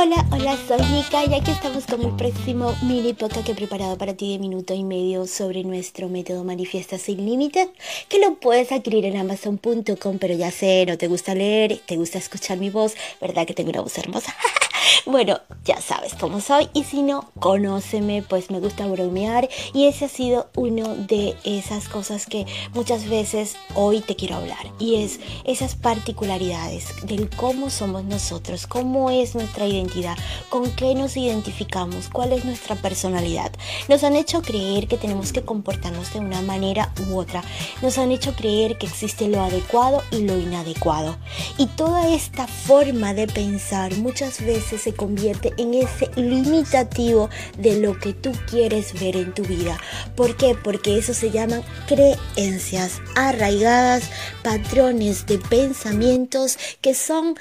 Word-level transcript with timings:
Hola, 0.00 0.24
hola, 0.30 0.56
soy 0.68 0.80
Nika 0.92 1.24
y 1.24 1.34
aquí 1.34 1.50
estamos 1.50 1.84
con 1.84 2.00
el 2.02 2.14
próximo 2.14 2.72
mini 2.82 3.14
podcast 3.14 3.44
que 3.44 3.50
he 3.50 3.54
preparado 3.56 3.98
para 3.98 4.14
ti 4.14 4.30
de 4.30 4.38
minuto 4.38 4.72
y 4.72 4.84
medio 4.84 5.26
sobre 5.26 5.64
nuestro 5.64 6.08
método 6.08 6.44
Manifiesta 6.44 6.98
sin 6.98 7.26
límites, 7.26 7.68
que 8.08 8.20
lo 8.20 8.36
puedes 8.36 8.70
adquirir 8.70 9.06
en 9.06 9.16
amazon.com, 9.16 10.18
pero 10.20 10.34
ya 10.34 10.52
sé, 10.52 10.86
no 10.86 10.96
te 10.98 11.08
gusta 11.08 11.34
leer, 11.34 11.80
te 11.84 11.96
gusta 11.96 12.18
escuchar 12.18 12.58
mi 12.58 12.70
voz, 12.70 12.94
¿verdad 13.20 13.44
que 13.44 13.54
tengo 13.54 13.70
una 13.70 13.80
voz 13.80 13.98
hermosa? 13.98 14.36
Bueno, 15.06 15.40
ya 15.64 15.80
sabes 15.80 16.14
cómo 16.14 16.40
soy 16.40 16.68
y 16.72 16.84
si 16.84 17.02
no, 17.02 17.30
conóceme, 17.40 18.22
pues 18.22 18.50
me 18.50 18.60
gusta 18.60 18.86
bromear 18.86 19.48
y 19.72 19.86
ese 19.86 20.06
ha 20.06 20.08
sido 20.08 20.50
uno 20.56 20.94
de 20.94 21.36
esas 21.44 21.88
cosas 21.88 22.26
que 22.26 22.46
muchas 22.74 23.08
veces 23.08 23.56
hoy 23.74 24.00
te 24.00 24.16
quiero 24.16 24.36
hablar 24.36 24.66
y 24.78 25.02
es 25.02 25.20
esas 25.44 25.74
particularidades 25.74 26.86
del 27.04 27.28
cómo 27.30 27.70
somos 27.70 28.04
nosotros, 28.04 28.66
cómo 28.66 29.10
es 29.10 29.34
nuestra 29.34 29.66
identidad, 29.66 30.16
con 30.48 30.70
qué 30.72 30.94
nos 30.94 31.16
identificamos, 31.16 32.08
cuál 32.08 32.32
es 32.32 32.44
nuestra 32.44 32.76
personalidad. 32.76 33.52
Nos 33.88 34.04
han 34.04 34.16
hecho 34.16 34.42
creer 34.42 34.88
que 34.88 34.96
tenemos 34.96 35.32
que 35.32 35.44
comportarnos 35.44 36.12
de 36.12 36.20
una 36.20 36.42
manera 36.42 36.92
u 37.08 37.16
otra, 37.16 37.42
nos 37.82 37.98
han 37.98 38.12
hecho 38.12 38.34
creer 38.34 38.78
que 38.78 38.86
existe 38.86 39.28
lo 39.28 39.42
adecuado 39.42 40.02
y 40.10 40.22
lo 40.22 40.38
inadecuado 40.38 41.16
y 41.56 41.66
toda 41.66 42.08
esta 42.08 42.46
forma 42.46 43.14
de 43.14 43.26
pensar 43.26 43.96
muchas 43.96 44.44
veces 44.44 44.77
se 44.78 44.94
convierte 44.94 45.52
en 45.58 45.74
ese 45.74 46.10
limitativo 46.16 47.28
de 47.58 47.80
lo 47.80 47.98
que 47.98 48.12
tú 48.12 48.32
quieres 48.48 48.98
ver 49.00 49.16
en 49.16 49.34
tu 49.34 49.42
vida. 49.42 49.78
¿Por 50.16 50.36
qué? 50.36 50.56
Porque 50.62 50.98
eso 50.98 51.14
se 51.14 51.30
llaman 51.30 51.62
creencias 51.86 53.00
arraigadas, 53.14 54.10
patrones 54.42 55.26
de 55.26 55.38
pensamientos 55.38 56.58
que 56.80 56.94
son 56.94 57.36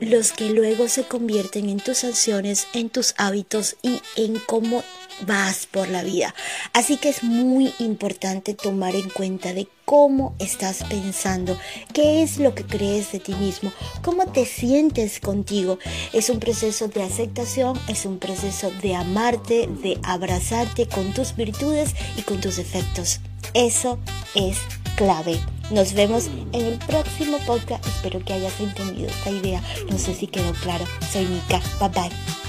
los 0.00 0.32
que 0.32 0.50
luego 0.50 0.88
se 0.88 1.04
convierten 1.04 1.68
en 1.68 1.80
tus 1.80 2.04
acciones, 2.04 2.66
en 2.74 2.90
tus 2.90 3.14
hábitos 3.18 3.76
y 3.82 4.00
en 4.16 4.38
cómo 4.46 4.82
vas 5.26 5.66
por 5.66 5.88
la 5.88 6.02
vida. 6.02 6.34
Así 6.72 6.96
que 6.96 7.10
es 7.10 7.22
muy 7.22 7.72
importante 7.78 8.54
tomar 8.54 8.94
en 8.94 9.08
cuenta 9.10 9.52
de 9.52 9.68
cómo 9.84 10.34
estás 10.38 10.84
pensando, 10.84 11.58
qué 11.92 12.22
es 12.22 12.38
lo 12.38 12.54
que 12.54 12.64
crees 12.64 13.12
de 13.12 13.20
ti 13.20 13.34
mismo, 13.34 13.72
cómo 14.02 14.26
te 14.26 14.46
sientes 14.46 15.20
contigo. 15.20 15.78
Es 16.12 16.30
un 16.30 16.38
proceso 16.38 16.88
de 16.88 17.02
aceptación, 17.02 17.78
es 17.88 18.06
un 18.06 18.18
proceso 18.18 18.70
de 18.82 18.94
amarte, 18.94 19.68
de 19.82 19.98
abrazarte 20.02 20.86
con 20.86 21.12
tus 21.12 21.36
virtudes 21.36 21.94
y 22.16 22.22
con 22.22 22.40
tus 22.40 22.56
defectos. 22.56 23.20
Eso 23.52 23.98
es 24.34 24.58
clave. 24.96 25.40
Nos 25.70 25.94
vemos 25.94 26.28
en 26.52 26.66
el 26.66 26.78
próximo 26.78 27.38
podcast. 27.46 27.86
Espero 27.86 28.24
que 28.24 28.32
hayas 28.32 28.58
entendido 28.60 29.08
esta 29.08 29.30
idea. 29.30 29.62
No 29.90 29.98
sé 29.98 30.14
si 30.14 30.26
quedó 30.26 30.52
claro. 30.62 30.84
Soy 31.12 31.26
Nika. 31.26 31.60
Bye 31.78 31.88
bye. 31.88 32.39